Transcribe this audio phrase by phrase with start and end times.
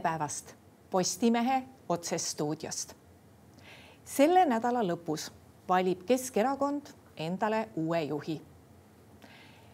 [0.00, 0.54] tere päevast
[0.90, 2.94] Postimehe otsestuudiost.
[4.04, 5.26] selle nädala lõpus
[5.68, 8.40] valib Keskerakond endale uue juhi.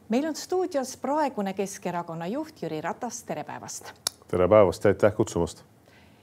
[0.08, 3.92] meil on stuudios praegune Keskerakonna juht Jüri Ratas, tere päevast.
[4.28, 5.62] tere päevast ja aitäh kutsumast.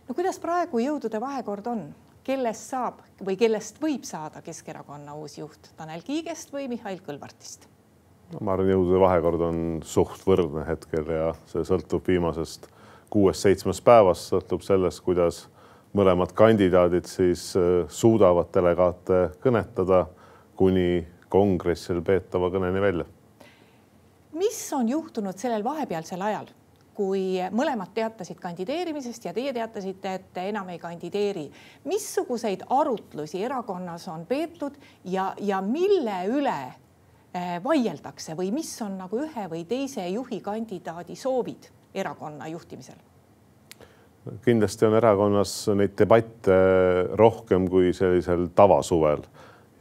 [0.10, 5.72] no kuidas praegu jõudude vahekord on, kellest saab või kellest võib saada Keskerakonna uus juht,
[5.78, 7.70] Tanel Kiigest või Mihhail Kõlvartist?
[8.34, 12.73] no ma arvan, jõudude vahekord on suht võrdne hetkel ja see sõltub viimasest
[13.14, 15.44] kuuest-seitsmest päevast, sõltub sellest, kuidas
[15.94, 20.08] mõlemad kandidaadid siis äh, suudavad delegaate kõnetada
[20.58, 23.06] kuni kongressil peetava kõneni välja.
[24.34, 26.48] mis on juhtunud sellel vahepealsel ajal,
[26.94, 31.52] kui mõlemad teatasid kandideerimisest ja teie teatasite, et enam ei kandideeri.
[31.86, 39.22] missuguseid arutlusi erakonnas on peetud ja, ja mille üle äh, vaieldakse või mis on nagu
[39.22, 43.00] ühe või teise juhi kandidaadi soovid erakonna juhtimisel?
[44.46, 46.56] kindlasti on erakonnas neid debatte
[47.20, 49.26] rohkem kui sellisel tavasuvel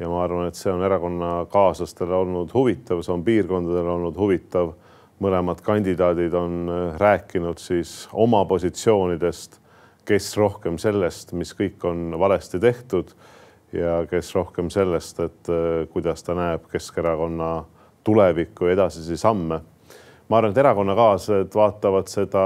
[0.03, 4.75] ja ma arvan, et see on erakonnakaaslastele olnud huvitav, see on piirkondadele olnud huvitav.
[5.23, 6.67] mõlemad kandidaadid on
[6.99, 9.61] rääkinud siis oma positsioonidest,
[10.05, 13.13] kes rohkem sellest, mis kõik on valesti tehtud
[13.73, 17.65] ja kes rohkem sellest, et äh, kuidas ta näeb Keskerakonna
[18.05, 19.61] tulevikku ja edasisi samme.
[20.33, 22.45] Ma arvan, et erakonnakaaslased vaatavad seda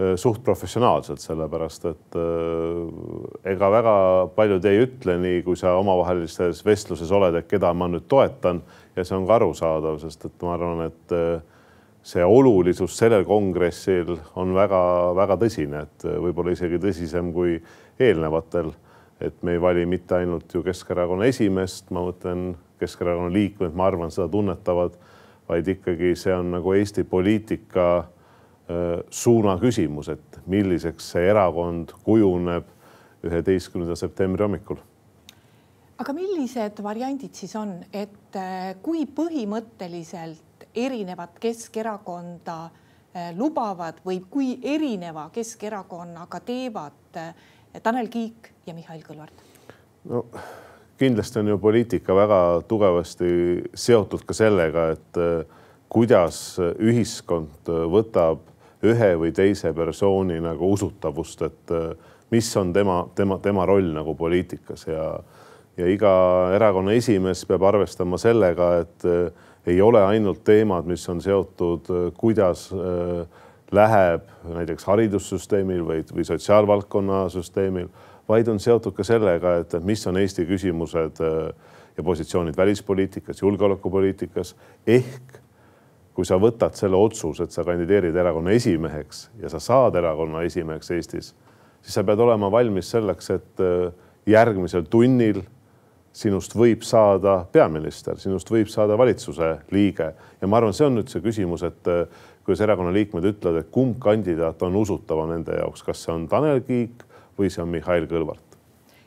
[0.00, 3.94] Äh, suht professionaalselt, sellepärast et äh, ega väga
[4.36, 8.62] paljud ei ütle nii, kui sa omavahelistes vestluses oled, et keda ma nüüd toetan
[8.96, 11.42] ja see on ka arusaadav, sest et ma arvan, et äh,
[12.06, 17.58] see olulisus sellel kongressil on väga-väga tõsine, et võib-olla isegi tõsisem kui
[18.00, 18.72] eelnevatel.
[19.20, 24.14] et me ei vali mitte ainult ju Keskerakonna esimeest, ma mõtlen Keskerakonna liikmed, ma arvan,
[24.14, 24.96] seda tunnetavad,
[25.50, 27.90] vaid ikkagi see on nagu Eesti poliitika
[28.70, 32.68] Äh, suuna küsimus, et milliseks see erakond kujuneb
[33.26, 34.78] üheteistkümnenda septembri hommikul.
[35.98, 44.52] aga millised variandid siis on, et äh, kui põhimõtteliselt erinevat Keskerakonda äh, lubavad või kui
[44.62, 47.18] erineva Keskerakonnaga teevad
[47.82, 49.42] Tanel Kiik ja Mihhail Kõlvart?
[50.04, 50.26] no
[51.00, 53.30] kindlasti on ju poliitika väga tugevasti
[53.74, 55.20] seotud ka sellega, et
[55.88, 58.44] kuidas ühiskond võtab
[58.86, 61.92] ühe või teise persooni nagu usutavust, et äh,
[62.32, 64.86] mis on tema, tema, tema roll nagu poliitikas.
[64.88, 65.12] Ja,
[65.76, 66.12] ja iga
[66.56, 72.06] erakonna esimees peab arvestama sellega, et äh, ei ole ainult teemad, mis on seotud, äh,
[72.16, 72.70] kuidas
[73.70, 77.86] läheb näiteks haridussüsteemil või, või sotsiaalvaldkonna süsteemil,
[78.30, 84.54] vaid on seotud ka sellega, et mis on Eesti küsimused ja positsioonid välispoliitikas, julgeolekupoliitikas.
[84.86, 85.40] Ehk
[86.14, 90.90] kui sa võtad selle otsuse, et sa kandideerid erakonna esimeheks ja sa saad erakonna esimeheks
[90.96, 91.30] Eestis,
[91.80, 93.88] siis sa pead olema valmis selleks, et äh,
[94.28, 95.40] järgmisel tunnil
[96.12, 100.10] sinust võib saada peaminister, sinust võib saada valitsuse liige.
[100.42, 102.04] Ja ma arvan, see on nüüd see küsimus, et äh,
[102.44, 106.60] kuidas erakonna liikmed ütlevad, et kumb kandidaat on usutavam nende jaoks, kas see on Tanel
[106.66, 107.06] Kiik
[107.40, 108.56] või see on Mihhail Kõlvart?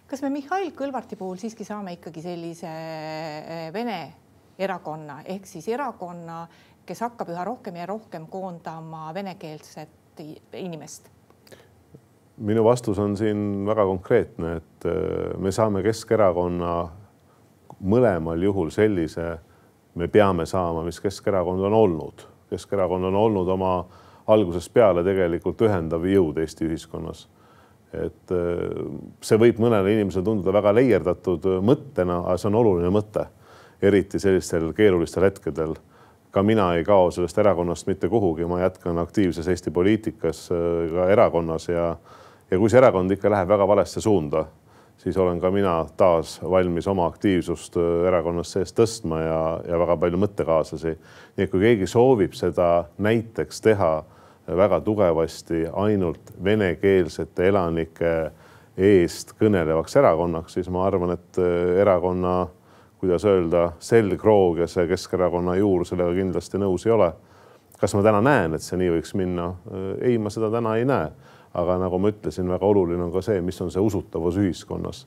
[0.10, 4.02] kas me Mihhail Kõlvarti puhul siiski saame ikkagi sellise äh, Vene
[4.60, 6.44] erakonna ehk siis erakonna,
[6.86, 10.22] kes hakkab üha rohkem ja rohkem koondama venekeelset
[10.54, 11.10] inimest?
[12.38, 16.76] minu vastus on siin väga konkreetne, et äh, me saame Keskerakonna
[17.84, 19.38] mõlemal juhul sellise,
[19.96, 22.26] me peame saama, mis Keskerakond on olnud.
[22.50, 23.74] Keskerakond on olnud oma
[24.28, 27.28] algusest peale tegelikult ühendav jõud Eesti ühiskonnas.
[27.94, 28.84] Et äh,
[29.22, 33.28] see võib mõnele inimesele tunduda väga leierdatud mõttena, aga see on oluline mõte,
[33.84, 35.76] eriti sellistel keerulistel hetkedel
[36.34, 41.08] ka mina ei kao sellest erakonnast mitte kuhugi, ma jätkan aktiivses Eesti poliitikas äh, ka
[41.14, 41.92] erakonnas ja,
[42.52, 44.48] ja kui see erakond ikka läheb väga valesse suunda,
[44.98, 49.38] siis olen ka mina taas valmis oma aktiivsust äh, erakonnas sees tõstma ja,
[49.70, 50.96] ja väga palju mõttekaaslasi.
[51.38, 53.94] nii et kui keegi soovib seda näiteks teha
[54.48, 58.16] väga tugevasti ainult venekeelsete elanike
[58.78, 62.48] eest kõnelevaks erakonnaks, siis ma arvan, et äh, erakonna
[63.04, 67.10] kuidas öelda, selgroog ja see Keskerakonna juur sellega kindlasti nõus ei ole.
[67.82, 69.50] kas ma täna näen, et see nii võiks minna?
[70.00, 71.10] ei, ma seda täna ei näe.
[71.54, 75.04] aga nagu ma ütlesin, väga oluline on ka see, mis on see usutavus ühiskonnas.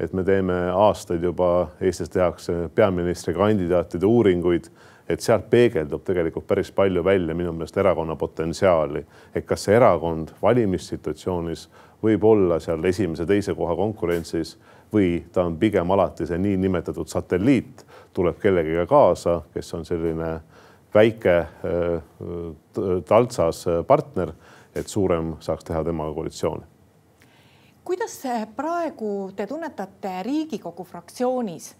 [0.00, 4.66] et me teeme aastaid juba, Eestis tehakse peaministrikandidaatide uuringuid
[5.08, 9.04] et sealt peegeldub tegelikult päris palju välja minu meelest erakonna potentsiaali,
[9.34, 11.68] et kas see erakond valimissituatsioonis
[12.02, 14.56] võib olla seal esimese-teise koha konkurentsis
[14.92, 20.34] või ta on pigem alati see niinimetatud satelliit, tuleb kellegiga kaasa, kes on selline
[20.94, 21.38] väike
[23.08, 24.32] taltsas partner
[24.76, 26.64] et suurem saaks teha temaga koalitsiooni.
[27.84, 28.22] kuidas
[28.56, 31.74] praegu te tunnetate Riigikogu fraktsioonis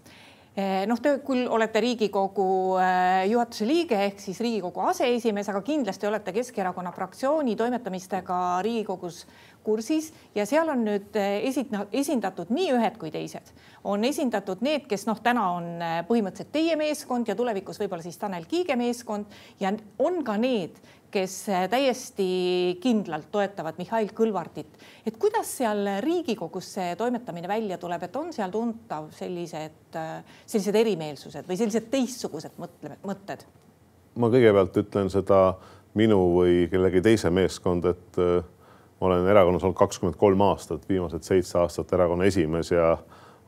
[0.89, 2.47] noh, te küll olete Riigikogu
[2.81, 9.25] eh, juhatuse liige ehk siis Riigikogu aseesimees, aga kindlasti olete Keskerakonna fraktsiooni toimetamistega Riigikogus
[9.67, 13.51] kursis ja seal on nüüd eh, esitna, esindatud nii ühed kui teised.
[13.83, 15.67] on esindatud need, kes noh, täna on
[16.07, 19.31] põhimõtteliselt teie meeskond ja tulevikus võib-olla siis Tanel Kiige meeskond
[19.61, 19.71] ja
[20.03, 20.79] on ka need,
[21.11, 22.27] kes äh, täiesti
[22.83, 24.79] kindlalt toetavad Mihhail Kõlvartit.
[25.05, 29.95] et kuidas seal Riigikogus see toimetamine välja tuleb, et on seal tuntav sellised,
[30.45, 33.47] sellised erimeelsused või sellised teistsugused mõtle, mõtted?
[34.17, 35.41] ma kõigepealt ütlen seda
[35.97, 38.19] minu või kellegi teise meeskond, et
[39.01, 42.97] ma olen erakonnas olnud kakskümmend kolm aastat, viimased seitse aastat erakonna esimees ja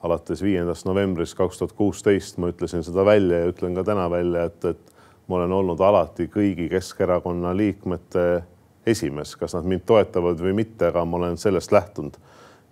[0.03, 4.45] alates viiendast novembrist kaks tuhat kuusteist ma ütlesin seda välja ja ütlen ka täna välja,
[4.47, 8.43] et, et ma olen olnud alati kõigi Keskerakonna liikmete
[8.87, 12.17] esimees, kas nad mind toetavad või mitte, aga ma olen sellest lähtunud.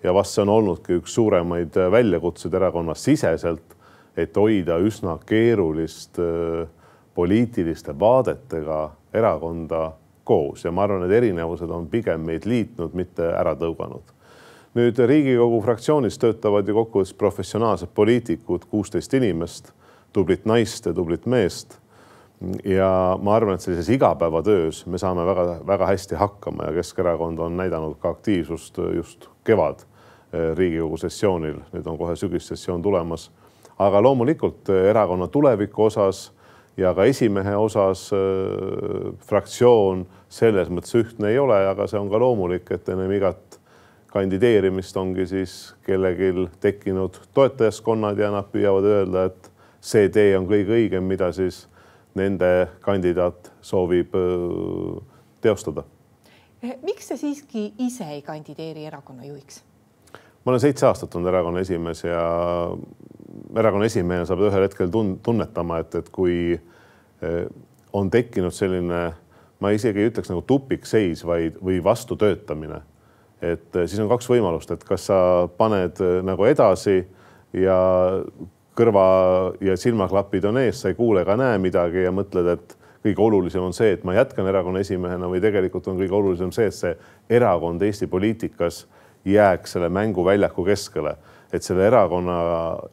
[0.04, 3.76] ja vast see on olnudki üks suuremaid väljakutseid erakonnas siseselt,
[4.18, 6.68] et hoida üsna keerulist äh,
[7.16, 9.92] poliitiliste vaadetega erakonda
[10.28, 14.14] koos ja ma arvan, et erinevused on pigem meid liitnud, mitte ära tõuganud.
[14.78, 19.72] nüüd Riigikogu fraktsioonis töötavad ju kokkuvõttes professionaalsed poliitikud, kuusteist inimest,
[20.14, 21.80] tublit naist ja tublit meest
[22.66, 27.98] ja ma arvan, et sellises igapäevatöös me saame väga-väga hästi hakkama ja Keskerakond on näidanud
[28.00, 29.82] ka aktiivsust just kevad
[30.34, 33.32] eh, Riigikogu sessioonil, nüüd on kohe sügissessioon tulemas.
[33.80, 36.34] aga loomulikult eh, erakonna tuleviku osas
[36.78, 42.20] ja ka esimehe osas äh, fraktsioon selles mõttes ühtne ei ole, aga see on ka
[42.22, 43.60] loomulik, et ennem igat
[44.14, 49.52] kandideerimist ongi siis kellelgi tekkinud toetajaskonnad ja nad püüavad öelda, et
[49.84, 51.66] see tee on kõige õigem, mida siis
[52.18, 54.16] nende kandidaat soovib
[55.42, 55.84] teostada.
[56.64, 59.64] Eh, miks te siiski ise ei kandideeri erakonna juhiks?
[60.48, 62.22] ma olen seitse aastat olnud erakonna esimees ja
[63.56, 66.60] erakonna esimehena saab ühel hetkel tun-, tunnetama, et, et kui
[67.98, 69.00] on tekkinud selline,
[69.60, 72.84] ma isegi ei ütleks nagu tupikseis, vaid, või vastutöötamine.
[73.42, 75.18] et siis on kaks võimalust, et kas sa
[75.58, 77.04] paned nagu edasi
[77.54, 77.78] ja
[78.78, 79.06] kõrva
[79.62, 82.76] ja silmaklapid on ees, sa ei kuule ega näe midagi ja mõtled, et
[83.06, 86.70] kõige olulisem on see, et ma jätkan erakonna esimehena või tegelikult on kõige olulisem see,
[86.70, 86.94] et see
[87.40, 88.86] erakond Eesti poliitikas
[89.28, 91.16] jääks selle mänguväljaku keskele,
[91.54, 92.38] et selle erakonna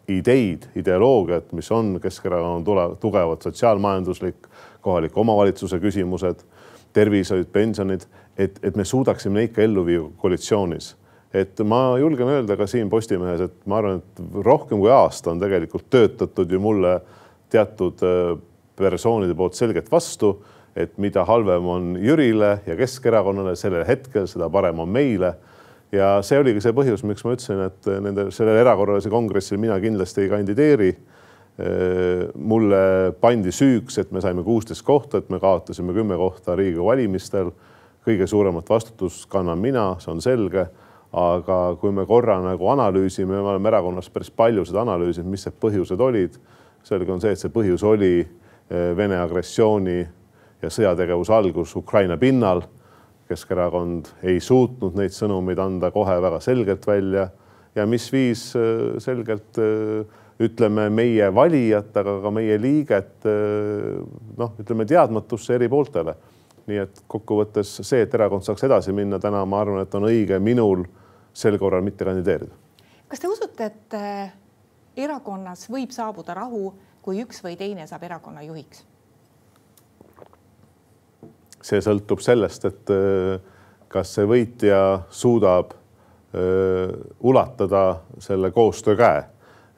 [0.08, 4.46] ideid, ideoloogiat, mis on Keskerakonnal tugevad sotsiaalmajanduslik,
[4.84, 6.44] kohaliku omavalitsuse küsimused,
[6.94, 8.04] tervishoid, pensionid,
[8.38, 10.94] et, et me suudaksime neid ka ellu viia koalitsioonis
[11.34, 15.40] et ma julgen öelda ka siin Postimehes, et ma arvan, et rohkem kui aasta on
[15.42, 17.00] tegelikult töötatud ju mulle
[17.50, 18.36] teatud äh,
[18.78, 20.36] persoonide poolt selgelt vastu,
[20.76, 25.34] et mida halvem on Jürile ja Keskerakonnale sellel hetkel, seda parem on meile.
[25.94, 30.24] Ja see oligi see põhjus, miks ma ütlesin, et nende sellel erakorralisel kongressil mina kindlasti
[30.24, 30.94] ei kandideeri.
[31.54, 36.90] Äh, mulle pandi süüks, et me saime kuusteist kohta, et me kaotasime kümme kohta Riigikogu
[36.90, 37.54] valimistel.
[38.04, 40.66] kõige suuremat vastutust kannan mina, see on selge
[41.14, 45.58] aga kui me korra nagu analüüsime, me oleme erakonnas päris palju seda analüüsinud, mis need
[45.62, 46.38] põhjused olid.
[46.84, 50.00] selge on see, et see põhjus oli eh, Vene agressiooni
[50.62, 52.64] ja sõjategevuse algus Ukraina pinnal.
[53.28, 57.28] Keskerakond ei suutnud neid sõnumeid anda kohe väga selgelt välja
[57.74, 64.82] ja mis viis eh, selgelt eh, ütleme meie valijat, aga ka meie liiget noh, ütleme
[64.90, 66.16] teadmatusse eri pooltele.
[66.66, 70.38] nii et kokkuvõttes see, et erakond saaks edasi minna, täna ma arvan, et on õige
[70.40, 70.86] minul
[71.34, 72.54] sel korral mitte kandideerida.
[73.08, 74.32] kas te usute, et äh,
[74.96, 78.84] erakonnas võib saabuda rahu, kui üks või teine saab erakonna juhiks?
[81.64, 83.38] See sõltub sellest, et äh,
[83.88, 84.80] kas see võitja
[85.10, 86.92] suudab äh,
[87.24, 87.84] ulatada
[88.22, 89.22] selle koostöö käe,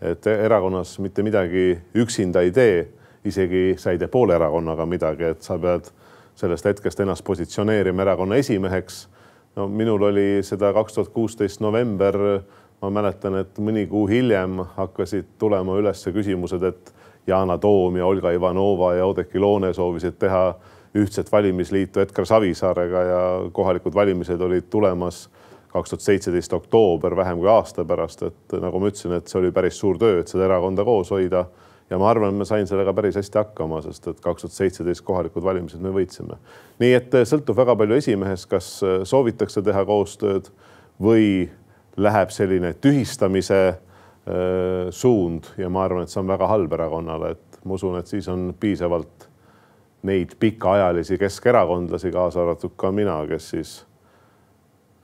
[0.00, 2.80] et erakonnas mitte midagi üksinda ei tee,
[3.26, 5.88] isegi sa ei tee poole erakonnaga midagi, et sa pead
[6.36, 9.06] sellest hetkest ennast positsioneerima erakonna esimeheks
[9.56, 12.42] no minul oli seda kaks tuhat kuusteist november.
[12.82, 16.90] ma mäletan, et mõni kuu hiljem hakkasid tulema üles küsimused, et
[17.26, 20.54] Yana Toom ja Olga Ivanova ja Oudekki Loone soovisid teha
[20.96, 23.22] ühtset valimisliitu Edgar Savisaarega ja
[23.52, 25.26] kohalikud valimised olid tulemas
[25.76, 29.52] kaks tuhat seitseteist oktoober, vähem kui aasta pärast, et nagu ma ütlesin, et see oli
[29.52, 31.44] päris suur töö, et seda erakonda koos hoida.
[31.90, 35.04] Ja ma arvan, et ma sain sellega päris hästi hakkama, sest et kaks tuhat seitseteist
[35.06, 36.40] kohalikud valimised me võitsime.
[36.82, 40.48] nii et eh, sõltub väga palju esimehest, kas eh, soovitakse teha koostööd
[41.02, 41.46] või
[41.96, 45.52] läheb selline tühistamise äh, suund.
[45.58, 48.50] Ja ma arvan, et see on väga halb erakonnale, et ma usun, et siis on
[48.60, 49.28] piisavalt
[50.02, 53.74] neid pikaajalisi keskerakondlasi, kaasa arvatud ka mina, kes siis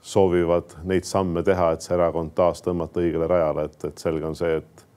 [0.01, 4.35] soovivad neid samme teha, et see erakond taas tõmmata õigele rajale, et, et selge on
[4.35, 4.89] see, et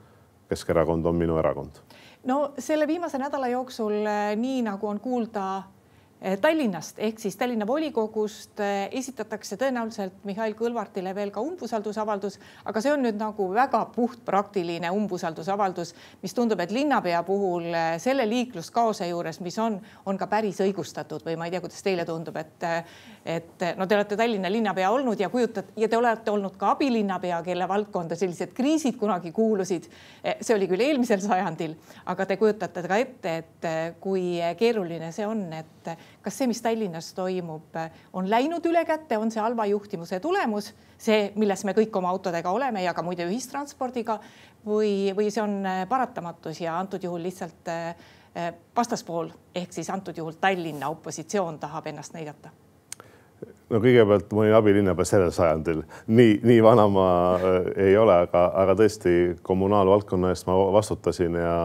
[0.47, 1.81] Keskerakond on minu erakond.
[2.25, 3.97] no selle viimase nädala jooksul,
[4.37, 5.75] nii nagu on kuulda Eh,
[6.17, 12.95] Tallinnast ehk siis Tallinna volikogust eh, esitatakse tõenäoliselt Mihhail Kõlvartile veel ka umbusaldusavaldus, aga see
[12.95, 15.93] on nüüd nagu väga puhtpraktiline umbusaldusavaldus,
[16.23, 19.77] mis tundub, et linnapea puhul eh, selle liikluskaose juures, mis on,
[20.09, 22.65] on ka päris õigustatud või ma ei tea, kuidas teile tundub, et
[23.27, 27.43] et no te olete Tallinna linnapea olnud ja kujutate ja te olete olnud ka abilinnapea,
[27.45, 29.89] kelle valdkonda sellised kriisid kunagi kuulusid.
[30.41, 31.75] see oli küll eelmisel sajandil,
[32.07, 33.69] aga te kujutate ka ette, et
[34.01, 35.91] kui keeruline see on, et
[36.26, 37.76] kas see, mis Tallinnas toimub,
[38.18, 42.50] on läinud üle käte, on see halva juhtimuse tulemus, see, milles me kõik oma autodega
[42.50, 44.18] oleme ja ka muide ühistranspordiga
[44.66, 50.35] või, või see on paratamatus ja antud juhul lihtsalt eh, vastaspool ehk siis antud juhul
[50.40, 52.50] Tallinna opositsioon tahab ennast näidata?
[53.71, 57.56] No kõigepealt ma olin abilinnapea sellel sajandil, nii, nii vana ma äh,
[57.88, 59.16] ei ole, aga, aga tõesti
[59.47, 61.56] kommunaalvaldkonna eest ma vastutasin ja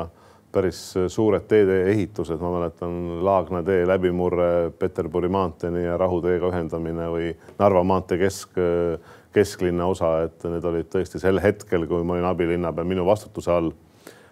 [0.52, 0.80] päris
[1.12, 7.84] suured teedeehitused, ma mäletan Laagna tee läbimurre Peterburi maanteeni ja Rahu teega ühendamine või Narva
[7.88, 8.60] maantee kesk,
[9.34, 13.72] kesklinna osa, et need olid tõesti sel hetkel, kui ma olin abilinnapea minu vastutuse all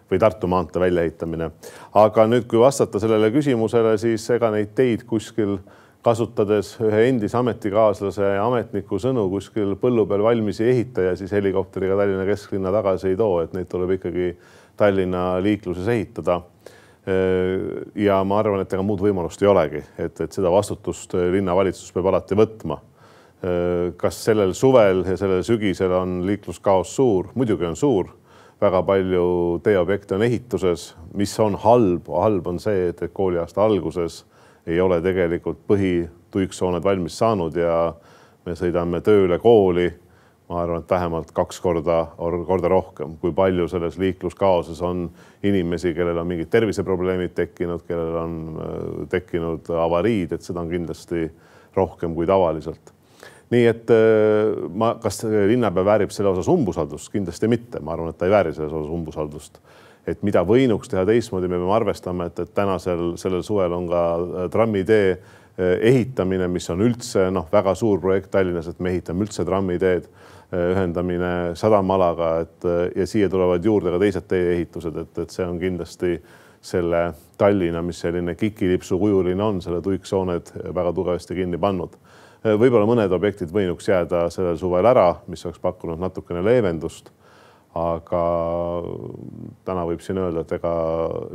[0.10, 1.52] või Tartu maantee väljaehitamine.
[1.94, 5.60] aga nüüd, kui vastata sellele küsimusele, siis ega neid teid kuskil
[6.02, 11.98] kasutades ühe endise ametikaaslase ametniku sõnu kuskil põllu peal valmis ei ehita ja siis helikopteriga
[12.00, 14.32] Tallinna kesklinna tagasi ei too, et neid tuleb ikkagi
[14.80, 16.42] Tallinna liikluses ehitada.
[17.96, 22.10] ja ma arvan, et ega muud võimalust ei olegi, et, et seda vastutust linnavalitsus peab
[22.12, 22.78] alati võtma.
[23.98, 27.32] kas sellel suvel ja sellel sügisel on liikluskaos suur?
[27.36, 28.12] muidugi on suur.
[28.62, 29.24] väga palju
[29.64, 34.26] teeobjekte on ehituses, mis on halb, halb on see, et kooliaasta alguses
[34.68, 37.94] ei ole tegelikult põhituiksooned valmis saanud ja
[38.46, 39.90] me sõidame tööle kooli
[40.50, 45.06] ma arvan, et vähemalt kaks korda, korda rohkem, kui palju selles liikluskaoses on
[45.46, 48.80] inimesi, kellel on mingid terviseprobleemid tekkinud, kellel on äh,
[49.12, 51.28] tekkinud avariid, et seda on kindlasti
[51.78, 52.96] rohkem kui tavaliselt.
[53.54, 57.12] nii et äh, ma, kas linnapea väärib selle osas umbusaldust?
[57.14, 59.62] kindlasti mitte, ma arvan, et ta ei vääri selles osas umbusaldust.
[60.10, 64.08] et mida võinuks teha teistmoodi, me peame arvestama, et, et tänasel, sellel suvel on ka
[64.18, 65.20] äh, trammitee
[65.60, 70.06] ehitamine, mis on üldse noh, väga suur projekt Tallinnas, et me ehitame üldse trammiteed
[70.54, 75.60] ühendamine sadamalaga, et äh, ja siia tulevad juurde ka teised tee-ehitused, et, et see on
[75.62, 76.16] kindlasti
[76.62, 77.04] selle
[77.40, 81.94] Tallinna, mis selline kikilipsu kujuline on, selle tuiksooned väga tugevasti kinni pannud.
[82.42, 87.14] Äh, võib-olla mõned objektid võinuks jääda sellel suvel ära, mis oleks pakkunud natukene leevendust.
[87.80, 88.22] aga
[89.64, 90.72] täna võib siin öelda, et ega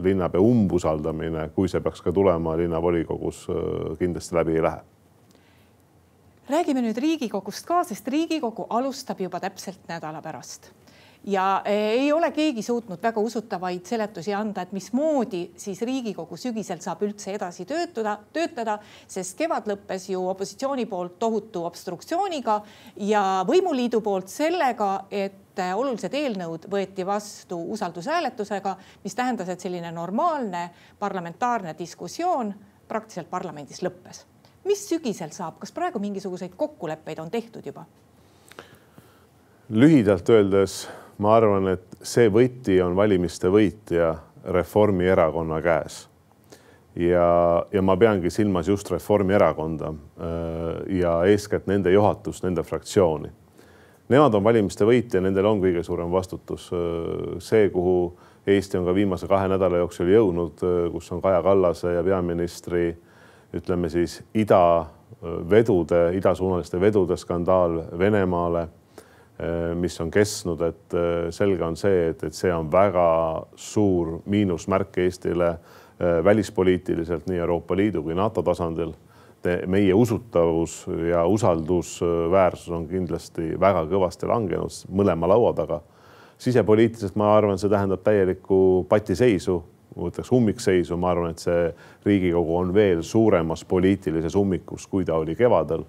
[0.02, 3.44] linnapea umbusaldamine, kui see peaks ka tulema linnavolikogus,
[4.00, 4.83] kindlasti läbi ei lähe
[6.48, 10.70] räägime nüüd Riigikogust ka, sest Riigikogu alustab juba täpselt nädala pärast.
[11.24, 16.82] Ja eh, ei ole keegi suutnud väga usutavaid seletusi anda, et mismoodi siis Riigikogu sügisel
[16.84, 18.74] saab üldse edasi töötada, töötada,
[19.08, 22.58] sest kevad lõppes ju opositsiooni poolt tohutu obstruktsiooniga
[23.08, 29.96] ja võimuliidu poolt sellega, et eh, olulised eelnõud võeti vastu usaldushääletusega, mis tähendas, et selline
[29.96, 30.68] normaalne
[31.00, 32.52] parlamentaarne diskussioon
[32.84, 34.26] praktiliselt parlamendis lõppes
[34.64, 37.85] mis sügisel saab, kas praegu mingisuguseid kokkuleppeid on tehtud juba?
[39.68, 40.85] lühidalt öeldes
[41.18, 46.09] ma arvan, et see võti on valimiste võitja Reformierakonna käes.
[46.97, 53.30] ja, ja ma peangi silmas just Reformierakonda äh, ja eeskätt nende juhatust, nende fraktsiooni.
[54.09, 56.68] Nemad on valimiste võitja, nendel on kõige suurem vastutus.
[56.73, 58.14] Äh, see, kuhu
[58.47, 62.88] Eesti on ka viimase kahe nädala jooksul jõudnud, äh, kus on Kaja Kallase ja peaministri
[62.90, 63.13] äh,
[63.54, 68.66] ütleme siis idavedude, idasuunaliste vedude skandaal Venemaale,
[69.78, 70.96] mis on kestnud, et
[71.34, 73.06] selge on see, et, et see on väga
[73.58, 75.56] suur miinusmärk Eestile
[76.25, 78.94] välispoliitiliselt nii Euroopa Liidu kui NATO tasandil.
[79.66, 85.80] meie usutavus ja usaldusväärsus on kindlasti väga kõvasti langenud mõlema laua taga.
[86.38, 89.64] sisepoliitiliselt ma arvan, see tähendab täielikku patiseisu
[89.97, 91.69] ma ütleks ummikseisu, ma arvan, et see
[92.07, 95.85] Riigikogu on veel suuremas poliitilises ummikus, kui ta oli kevadel.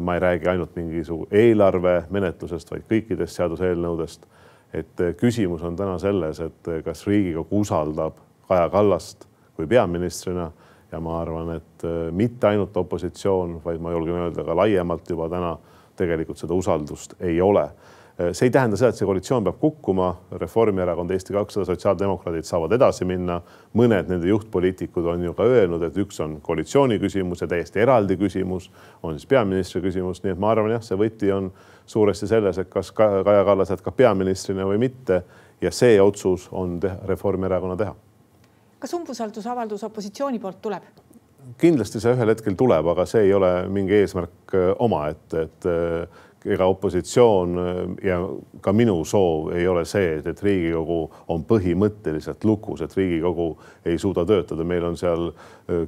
[0.00, 4.26] ma ei räägi ainult mingisuguse eelarve menetlusest, vaid kõikidest seaduseelnõudest.
[4.72, 8.14] et küsimus on täna selles, et kas Riigikogu usaldab
[8.48, 9.24] Kaja Kallast
[9.56, 10.50] kui peaministrina
[10.92, 15.56] ja ma arvan, et mitte ainult opositsioon, vaid ma julgen öelda ka laiemalt juba täna
[15.96, 17.68] tegelikult seda usaldust ei ole
[18.18, 20.08] see ei tähenda seda, et see koalitsioon peab kukkuma,
[20.42, 23.40] Reformierakond, Eesti kakssada, sotsiaaldemokraadid saavad edasi minna.
[23.78, 28.16] mõned nende juhtpoliitikud on ju ka öelnud, et üks on koalitsiooni küsimus ja täiesti eraldi
[28.16, 28.70] küsimus
[29.02, 31.52] on siis peaministri küsimus, nii et ma arvan jah, see võti on
[31.86, 35.22] suuresti selles, et kas Kaja Kallas jätkab peaministrina või mitte
[35.60, 37.94] ja see otsus on teha, Reformierakonna teha.
[38.78, 40.82] kas umbusaldusavaldus opositsiooni poolt tuleb?
[41.58, 46.66] kindlasti see ühel hetkel tuleb, aga see ei ole mingi eesmärk omaette, et, et ega
[46.70, 47.56] opositsioon
[48.04, 48.18] ja
[48.60, 50.98] ka minu soov ei ole see, et, Riigikogu
[51.34, 53.50] on põhimõtteliselt lukus, et Riigikogu
[53.88, 55.32] ei suuda töötada, meil on seal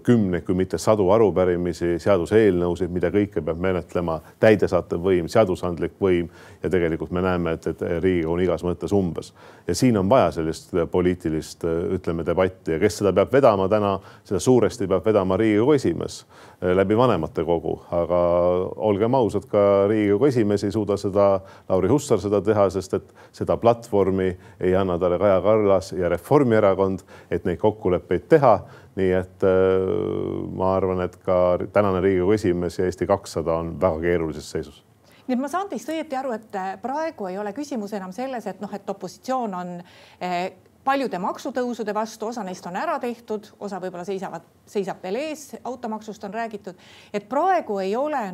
[0.02, 4.18] kümneid, kui mitte sadu arupärimisi, seaduseelnõusid, mida kõike peab menetlema.
[4.40, 6.28] Täidesaatev võim, seadusandlik võim.
[6.60, 9.32] Ja tegelikult me näeme, et, et Riigikogu on igas mõttes umbes.
[9.68, 11.64] Ja siin on vaja sellist poliitilist,
[11.96, 12.74] ütleme debatti.
[12.74, 13.94] Ja kes seda peab vedama täna,
[14.28, 16.24] seda suuresti peab vedama Riigikogu esimees
[16.60, 18.18] läbi vanematekogu, aga
[18.84, 23.56] olgem ausad, ka Riigikogu esimees ei suuda seda, Lauri Hussar seda teha, sest et seda
[23.60, 24.28] platvormi
[24.60, 28.54] ei anna talle Kaja Kallas ja Reformierakond, et neid kokkuleppeid teha.
[28.96, 29.84] Nii et äh,
[30.56, 34.82] ma arvan, et ka tänane Riigikogu esimees ja Eesti kakssada on väga keerulises seisus.
[35.26, 38.48] Nii et ma saan teist õieti aru, et äh, praegu ei ole küsimus enam selles,
[38.50, 39.76] et noh, et opositsioon on
[40.20, 40.50] eh,
[40.84, 46.24] paljude maksutõusude vastu, osa neist on ära tehtud, osa võib-olla seisavad, seisab veel ees, automaksust
[46.24, 46.78] on räägitud,
[47.12, 48.24] et praegu ei ole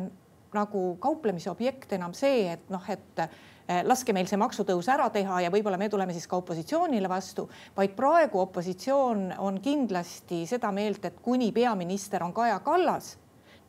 [0.53, 3.27] nagu kauplemise objekt enam see, et noh, et
[3.67, 7.49] Eh, laske meil see maksutõus ära teha ja võib-olla me tuleme siis ka opositsioonile vastu,
[7.75, 13.17] vaid praegu opositsioon on kindlasti seda meelt, et kuni peaminister on Kaja Kallas,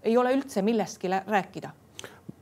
[0.06, 1.72] ei ole üldse millestki rääkida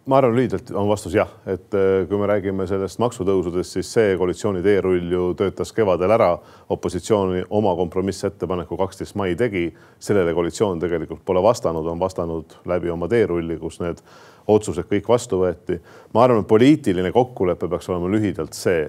[0.06, 4.12] ma arvan, lühidalt on vastus jah, et eh, kui me räägime sellest maksutõusudest, siis see
[4.18, 6.36] koalitsiooni teerull ju töötas kevadel ära.
[6.68, 9.66] opositsiooni oma kompromissettepaneku kaksteist mai tegi,
[9.98, 14.02] sellele koalitsioon tegelikult pole vastanud, on vastanud läbi oma teerulli, kus need
[14.46, 15.80] otsused kõik vastu võeti.
[16.14, 18.86] ma arvan, poliitiline kokkulepe peaks olema lühidalt see,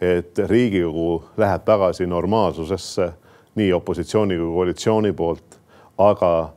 [0.00, 3.12] et Riigikogu läheb tagasi normaalsusesse
[3.54, 5.60] nii opositsiooni kui koalitsiooni poolt,
[5.98, 6.52] aga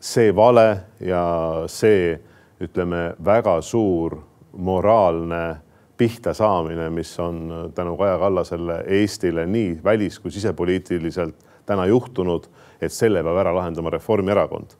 [0.00, 2.20] see vale ja see,
[2.60, 4.18] ütleme, väga suur
[4.52, 5.56] moraalne
[5.98, 12.46] pihta saamine, mis on tänu Kaja Kallasele Eestile nii välis kui sisepoliitiliselt täna juhtunud,
[12.80, 14.76] et selle peab ära lahendama Reformierakond.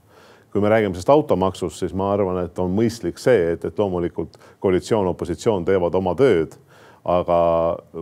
[0.53, 4.39] Kui me räägime sellest automaksust, siis ma arvan, et on mõistlik see, et, et loomulikult
[4.63, 6.55] koalitsioon, opositsioon teevad oma tööd,
[7.09, 7.39] aga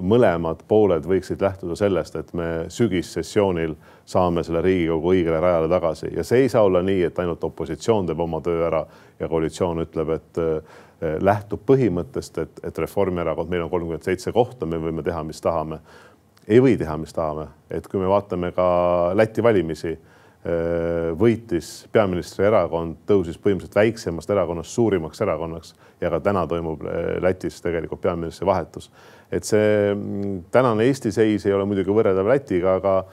[0.02, 6.24] mõlemad pooled võiksid lähtuda sellest, et me sügissessioonil saame selle Riigikogu õigele rajale tagasi ja
[6.26, 8.82] see ei saa olla nii, et ainult opositsioon teeb oma töö ära
[9.20, 10.74] ja koalitsioon ütleb, et eh,
[11.22, 15.78] lähtub põhimõttest, et, et Reformierakond, meil on kolmkümmend seitse kohta, me võime teha, mis tahame.
[16.48, 18.66] ei või teha, mis tahame, et kui me vaatame ka
[19.14, 19.96] Läti valimisi
[21.18, 27.58] võitis peaministri erakond, tõusis põhimõtteliselt väiksemast erakonnast suurimaks erakonnaks ja ka täna toimub äh, Lätis
[27.64, 28.90] tegelikult peaministri vahetus.
[29.32, 33.04] et see mm, tänane Eesti seis ei ole muidugi võrreldav Lätiga, aga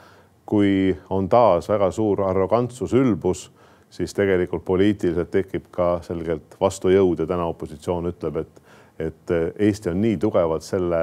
[0.46, 3.48] kui on taas väga suur arrogantsus, ülbus,
[3.90, 8.62] siis tegelikult poliitiliselt tekib ka selgelt vastujõud ja täna opositsioon ütleb, et,
[9.08, 11.02] et Eesti on nii tugevalt selle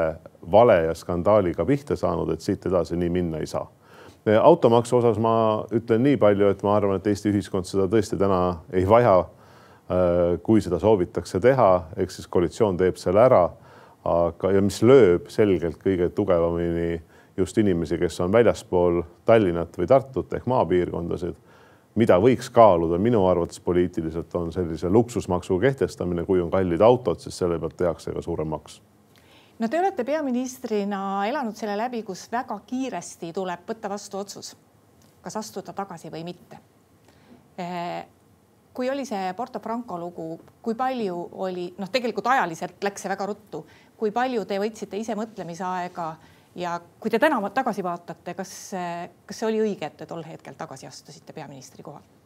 [0.51, 3.65] vale ja skandaaliga pihta saanud, et siit edasi nii minna ei saa
[4.41, 8.41] automaksu osas ma ütlen nii palju, et ma arvan, et Eesti ühiskond seda tõesti täna
[8.73, 9.21] ei vaja.
[9.91, 13.49] Äh, kui seda soovitakse teha, eks siis koalitsioon teeb selle ära.
[14.01, 17.01] aga, ja mis lööb selgelt kõige tugevamini
[17.38, 21.36] just inimesi, kes on väljaspool Tallinnat või Tartut ehk maapiirkondasid,
[21.95, 27.38] mida võiks kaaluda minu arvates poliitiliselt on sellise luksusmaksu kehtestamine, kui on kallid autod, siis
[27.38, 28.81] selle pealt tehakse ka suurem maks
[29.62, 34.56] no te olete peaministrina elanud selle läbi, kus väga kiiresti tuleb võtta vastu otsus,
[35.21, 36.58] kas astuda tagasi või mitte.
[37.62, 38.02] Eh,
[38.74, 43.28] kui oli see Porto Franco lugu, kui palju oli, noh, tegelikult ajaliselt läks see väga
[43.30, 43.65] ruttu,
[44.00, 46.08] kui palju te võtsite ise mõtlemisaega
[46.58, 48.56] ja kui te täna tagasi vaatate, kas,
[49.28, 52.17] kas see oli õige, et te tol hetkel tagasi astusite peaministri kohalt?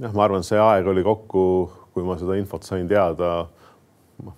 [0.00, 1.42] jah, ma arvan, see aeg oli kokku,
[1.92, 3.48] kui ma seda infot sain teada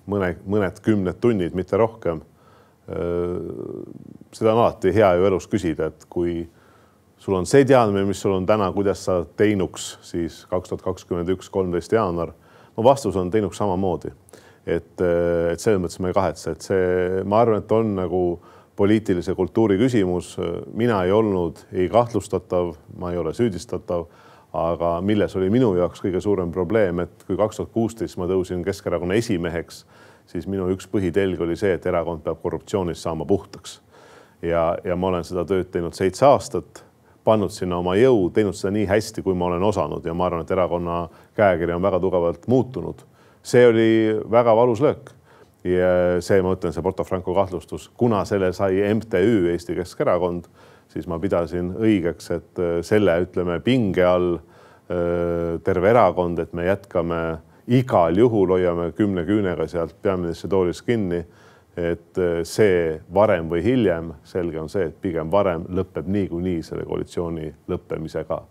[0.06, 2.22] mõne, mõned kümned tunnid, mitte rohkem.
[4.32, 6.42] seda on alati hea ju elus küsida, et kui
[7.22, 11.30] sul on see teadmine, mis sul on täna, kuidas sa teinuks siis kaks tuhat kakskümmend
[11.36, 12.32] üks, kolmteist jaanuar.
[12.76, 14.10] mu vastus on teinuks samamoodi.
[14.66, 15.00] et,
[15.52, 18.40] et selles mõttes ma ei kahetse, et see, ma arvan, et on nagu
[18.76, 20.36] poliitilise kultuuri küsimus.
[20.74, 24.06] mina ei olnud ei kahtlustatav, ma ei ole süüdistatav
[24.52, 28.64] aga milles oli minu jaoks kõige suurem probleem, et kui kaks tuhat kuusteist ma tõusin
[28.64, 29.84] Keskerakonna esimeheks,
[30.28, 33.80] siis minu üks põhitelg oli see, et erakond peab korruptsioonist saama puhtaks.
[34.42, 36.84] ja, ja ma olen seda tööd teinud seitse aastat,
[37.24, 40.42] pannud sinna oma jõu, teinud seda nii hästi, kui ma olen osanud ja ma arvan,
[40.42, 43.06] et erakonna käekiri on väga tugevalt muutunud.
[43.42, 45.10] see oli väga valus löök
[45.64, 50.44] ja see, ma ütlen, see Porto Franco kahtlustus, kuna selle sai MTÜ Eesti Keskerakond,
[50.92, 56.66] siis ma pidasin õigeks, et äh, selle ütleme pinge all äh, terve erakond, et me
[56.68, 57.22] jätkame
[57.72, 61.24] igal juhul hoiame kümne küünega sealt peaministri toolist kinni.
[61.72, 66.84] et äh, see varem või hiljem, selge on see, et pigem varem lõpeb niikuinii selle
[66.84, 68.42] koalitsiooni lõppemisega.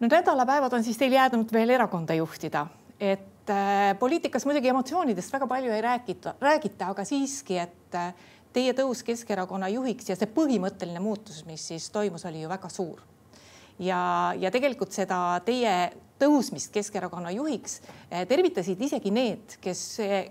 [0.00, 2.66] no nädalapäevad on siis teil jäänud veel erakonda juhtida,
[3.00, 3.50] et
[3.98, 7.96] poliitikas muidugi emotsioonidest väga palju ei räägita, räägita, aga siiski, et
[8.58, 13.00] teie tõus Keskerakonna juhiks ja see põhimõtteline muutus, mis siis toimus, oli ju väga suur.
[13.78, 15.74] ja, ja tegelikult seda teie
[16.18, 17.78] tõusmist Keskerakonna juhiks
[18.10, 19.82] eh, tervitasid isegi need, kes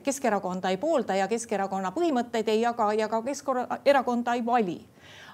[0.04, 4.80] Keskerakonda ei poolda ja Keskerakonna põhimõtteid ei jaga ja ka Keskerakonda ei vali.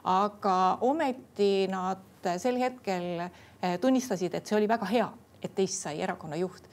[0.04, 5.10] aga ometi nad sel hetkel eh, tunnistasid, et see oli väga hea,
[5.42, 6.70] et teist sai erakonna juht.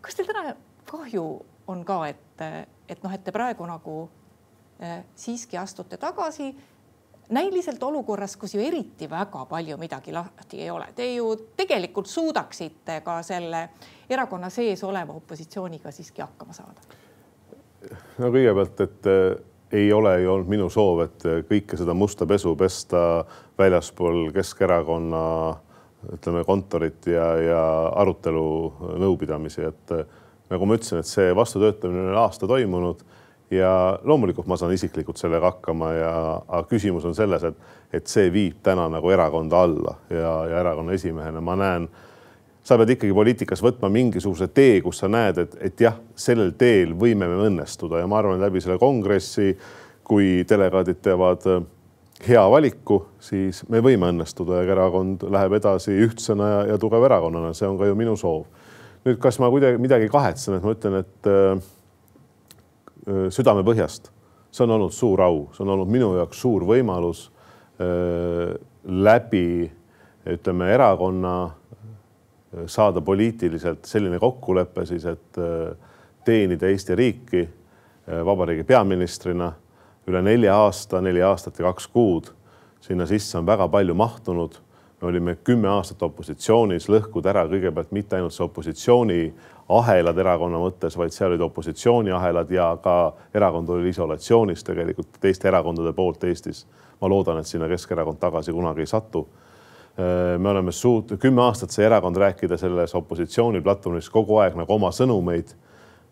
[0.00, 0.54] kas teil täna
[0.86, 1.26] kahju
[1.66, 2.44] on ka, et,
[2.88, 4.15] et noh, et te praegu nagu eh,
[5.14, 6.54] siiski astute tagasi.
[7.30, 13.00] Näiliselt olukorras, kus ju eriti väga palju midagi lahti ei ole, te ju tegelikult suudaksite
[13.04, 13.64] ka selle
[14.10, 16.80] erakonna sees oleva opositsiooniga siiski hakkama saada.
[18.18, 22.26] no kõigepealt, et äh, ei ole ju olnud minu soov, et äh, kõike seda musta
[22.26, 23.24] pesu pesta
[23.58, 25.24] väljaspool Keskerakonna
[26.14, 27.62] ütleme kontorit ja, ja
[27.98, 28.46] arutelu
[29.02, 30.06] nõupidamisi, et äh,
[30.50, 33.02] nagu ma ütlesin, et see vastutöötamine on aasta toimunud
[33.50, 36.12] ja loomulikult ma saan isiklikult sellega hakkama ja,
[36.70, 41.40] küsimus on selles, et, et see viib täna nagu erakonda alla ja, ja erakonna esimehena
[41.44, 41.86] ma näen,
[42.66, 46.96] sa pead ikkagi poliitikas võtma mingisuguse tee, kus sa näed, et, et jah, sellel teel
[46.98, 49.52] võime me õnnestuda ja ma arvan, läbi selle kongressi,
[50.06, 51.62] kui delegaadid teevad äh,
[52.26, 57.54] hea valiku, siis me võime õnnestuda ja erakond läheb edasi ühtsena ja, ja tugeva erakonnana,
[57.54, 58.46] see on ka ju minu soov.
[59.06, 61.60] nüüd, kas ma kuidagi midagi kahetsen, et ma ütlen, et äh,
[63.06, 64.10] südamepõhjast.
[64.50, 67.30] see on olnud suur au, see on olnud minu jaoks suur võimalus
[68.86, 69.70] läbi
[70.26, 71.50] ütleme erakonna
[72.66, 75.38] saada poliitiliselt selline kokkulepe siis, et
[76.24, 77.42] teenida Eesti riiki
[78.24, 79.52] vabariigi peaministrina
[80.06, 82.32] üle nelja aasta, neli aastat ja kaks kuud.
[82.80, 84.54] sinna sisse on väga palju mahtunud.
[85.02, 89.34] me olime kümme aastat opositsioonis, lõhkuda ära kõigepealt mitte ainult see opositsiooni
[89.68, 92.96] ahelad erakonna mõttes, vaid seal olid opositsiooniahelad ja ka
[93.34, 96.66] erakond oli isolatsioonis tegelikult teiste erakondade poolt Eestis.
[97.00, 99.26] ma loodan, et sinna Keskerakond tagasi kunagi ei satu.
[99.98, 104.88] Äh, me oleme suutnud kümme aastat see erakond rääkida selles opositsiooniplatvormis kogu aeg nagu oma
[104.90, 105.52] sõnumeid,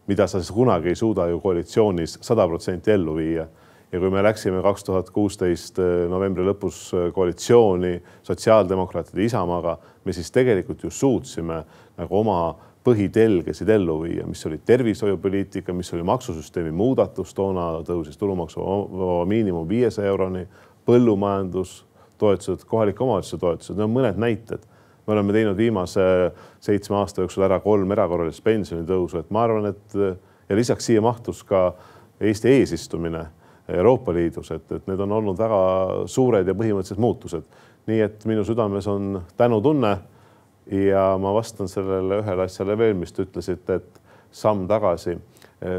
[0.06, 3.46] mida sa siis kunagi ei suuda ju koalitsioonis sada protsenti ellu viia
[3.92, 7.94] ja kui me läksime kaks tuhat kuusteist äh, novembri lõpus äh, koalitsiooni
[8.26, 11.62] sotsiaaldemokraatide Isamaaga, me siis tegelikult ju suutsime
[11.96, 19.24] nagu oma põhitelgesid ellu viia, mis oli tervishoiupoliitika, mis oli maksusüsteemi muudatus, toona tõusis tulumaksuvaba
[19.28, 20.44] miinimum viiesaja euroni,
[20.84, 21.78] põllumajandus,
[22.20, 24.70] toetused, kohalike omavalitsuse toetused, need on mõned näited.
[25.06, 26.00] me oleme teinud viimase
[26.60, 29.96] seitsme aasta jooksul ära kolm erakorralist pensionitõusu, et ma arvan, et
[30.48, 31.74] ja lisaks siia mahtus ka
[32.20, 33.26] Eesti eesistumine
[33.68, 35.60] Euroopa Liidus, et, et need on olnud väga
[36.06, 37.44] suured ja põhimõttelised muutused.
[37.86, 39.96] nii et minu südames on tänutunne
[40.70, 44.00] ja ma vastan sellele ühele asjale veel, mis te ütlesite, et
[44.32, 45.18] samm tagasi.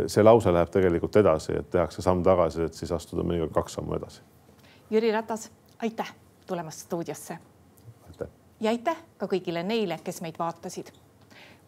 [0.08, 3.94] see lause läheb tegelikult edasi, et tehakse samm tagasi, et siis astuda mõnikord kaks sammu
[4.00, 4.22] edasi.
[4.90, 6.14] Jüri Ratas, aitäh
[6.48, 7.38] tulemast stuudiosse.
[8.60, 10.92] ja aitäh ka kõigile neile, kes meid vaatasid.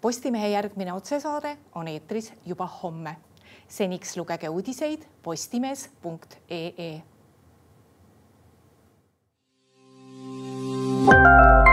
[0.02, 3.18] Postimehe järgmine otsesaade on eetris juba homme.
[3.68, 7.02] seniks lugege uudiseid postimees.ee.
[11.08, 11.67] thank you